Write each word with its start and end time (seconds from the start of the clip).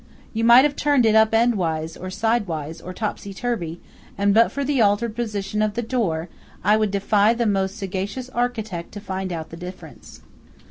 You 0.33 0.43
might 0.43 0.63
have 0.65 0.75
turned 0.75 1.05
it 1.05 1.13
up 1.13 1.29
endwise, 1.29 1.95
or 1.95 2.09
sidewise, 2.09 2.81
or 2.81 2.91
topsy 2.91 3.35
turvy, 3.35 3.79
and 4.17 4.33
but 4.33 4.51
for 4.51 4.63
the 4.63 4.81
altered 4.81 5.15
position 5.15 5.61
of 5.61 5.75
the 5.75 5.83
door, 5.83 6.27
I 6.63 6.75
would 6.75 6.89
defy 6.89 7.35
the 7.35 7.45
most 7.45 7.77
sagacious 7.77 8.27
architect 8.29 8.93
to 8.93 8.99
find 8.99 9.31
out 9.31 9.51
the 9.51 9.57
difference. 9.57 10.21